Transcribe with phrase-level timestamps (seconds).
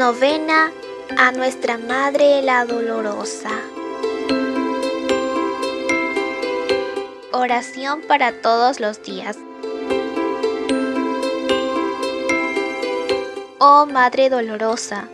[0.00, 0.72] Novena
[1.18, 3.50] a Nuestra Madre la Dolorosa.
[7.32, 9.36] Oración para todos los días.
[13.58, 15.06] Oh Madre Dolorosa,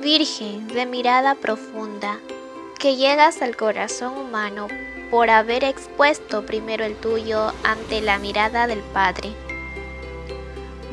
[0.00, 2.18] Virgen de mirada profunda,
[2.78, 4.68] que llegas al corazón humano
[5.10, 9.34] por haber expuesto primero el tuyo ante la mirada del Padre.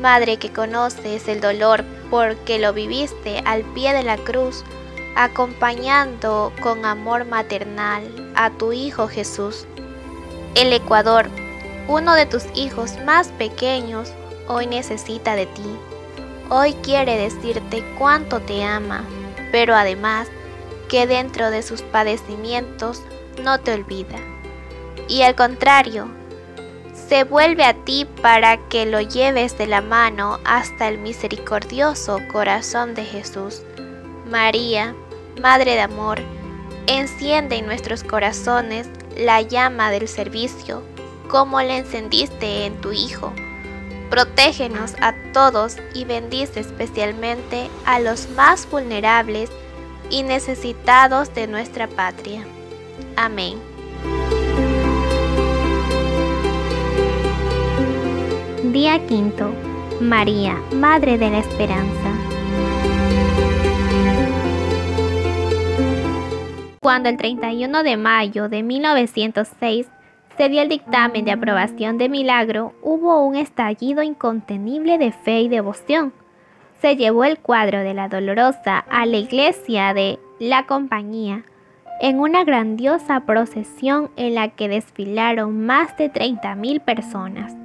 [0.02, 4.64] Madre que conoces el dolor porque lo viviste al pie de la cruz,
[5.16, 9.66] acompañando con amor maternal a tu Hijo Jesús.
[10.54, 11.28] El Ecuador,
[11.88, 14.12] uno de tus hijos más pequeños,
[14.46, 15.76] hoy necesita de ti.
[16.50, 19.04] Hoy quiere decirte cuánto te ama,
[19.52, 20.28] pero además
[20.88, 23.02] que dentro de sus padecimientos
[23.42, 24.16] no te olvida.
[25.08, 26.08] Y al contrario,
[27.08, 32.94] se vuelve a ti para que lo lleves de la mano hasta el misericordioso corazón
[32.94, 33.62] de Jesús.
[34.30, 34.94] María,
[35.40, 36.20] Madre de Amor,
[36.86, 40.82] enciende en nuestros corazones la llama del servicio,
[41.30, 43.32] como la encendiste en tu Hijo.
[44.10, 49.50] Protégenos a todos y bendice especialmente a los más vulnerables
[50.10, 52.46] y necesitados de nuestra patria.
[53.16, 53.77] Amén.
[58.72, 59.50] Día quinto.
[59.98, 62.10] María, Madre de la Esperanza.
[66.82, 69.88] Cuando el 31 de mayo de 1906
[70.36, 75.48] se dio el dictamen de aprobación de milagro, hubo un estallido incontenible de fe y
[75.48, 76.12] devoción.
[76.82, 81.44] Se llevó el cuadro de la Dolorosa a la iglesia de la Compañía
[82.02, 87.57] en una grandiosa procesión en la que desfilaron más de 30.000 personas.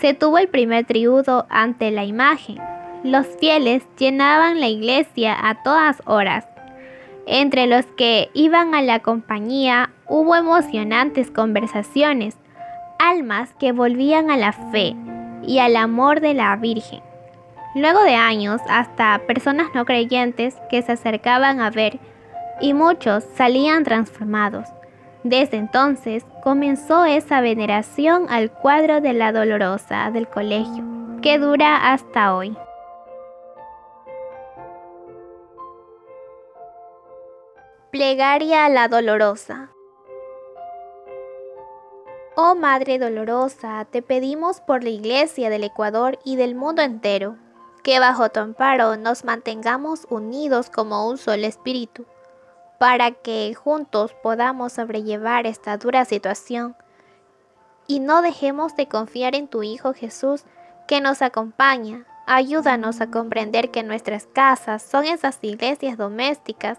[0.00, 2.58] Se tuvo el primer triudo ante la imagen.
[3.02, 6.46] Los fieles llenaban la iglesia a todas horas.
[7.26, 12.36] Entre los que iban a la compañía hubo emocionantes conversaciones,
[13.00, 14.94] almas que volvían a la fe
[15.42, 17.02] y al amor de la Virgen.
[17.74, 21.98] Luego de años, hasta personas no creyentes que se acercaban a ver
[22.60, 24.68] y muchos salían transformados.
[25.24, 30.82] Desde entonces comenzó esa veneración al cuadro de la Dolorosa del colegio,
[31.20, 32.56] que dura hasta hoy.
[37.90, 39.72] Plegaria a la Dolorosa.
[42.34, 47.36] Oh Madre Dolorosa, te pedimos por la Iglesia del Ecuador y del mundo entero,
[47.82, 52.06] que bajo tu amparo nos mantengamos unidos como un solo espíritu
[52.78, 56.76] para que juntos podamos sobrellevar esta dura situación
[57.86, 60.44] y no dejemos de confiar en tu Hijo Jesús
[60.86, 62.06] que nos acompaña.
[62.26, 66.78] Ayúdanos a comprender que nuestras casas son esas iglesias domésticas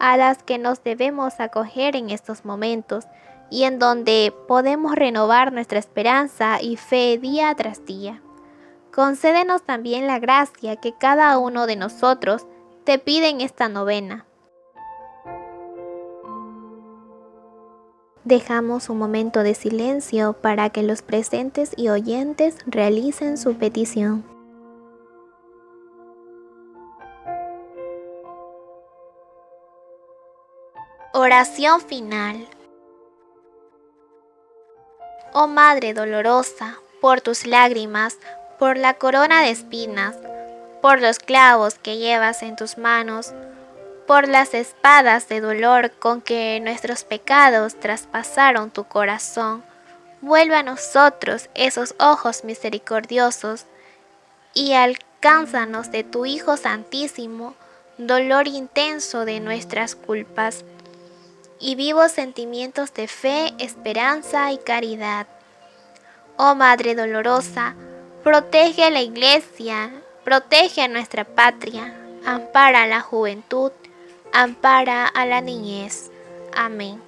[0.00, 3.04] a las que nos debemos acoger en estos momentos
[3.50, 8.20] y en donde podemos renovar nuestra esperanza y fe día tras día.
[8.92, 12.46] Concédenos también la gracia que cada uno de nosotros
[12.84, 14.26] te pide en esta novena
[18.26, 24.24] Dejamos un momento de silencio para que los presentes y oyentes realicen su petición.
[31.14, 32.48] Oración final.
[35.32, 38.18] Oh Madre dolorosa, por tus lágrimas,
[38.58, 40.16] por la corona de espinas,
[40.82, 43.32] por los clavos que llevas en tus manos,
[44.06, 49.64] por las espadas de dolor con que nuestros pecados traspasaron tu corazón.
[50.20, 53.66] Vuelve a nosotros esos ojos misericordiosos
[54.54, 57.54] y alcánzanos de tu Hijo Santísimo,
[57.98, 60.64] dolor intenso de nuestras culpas
[61.58, 65.26] y vivos sentimientos de fe, esperanza y caridad.
[66.36, 67.74] Oh Madre dolorosa,
[68.22, 69.90] protege a la Iglesia,
[70.24, 71.94] protege a nuestra patria,
[72.24, 73.72] ampara a la juventud,
[74.36, 76.10] ampara a la niñez.
[76.54, 77.05] Amén.